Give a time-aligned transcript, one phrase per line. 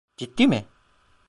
[0.17, 0.65] Ciddi mi?